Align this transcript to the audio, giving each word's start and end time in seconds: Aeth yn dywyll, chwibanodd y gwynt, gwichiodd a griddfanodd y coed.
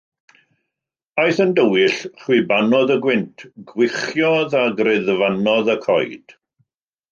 Aeth 1.23 1.41
yn 1.45 1.51
dywyll, 1.59 1.97
chwibanodd 2.21 2.95
y 2.95 2.97
gwynt, 3.05 3.45
gwichiodd 3.73 4.59
a 4.63 4.67
griddfanodd 4.83 5.73
y 5.77 5.81
coed. 5.89 6.39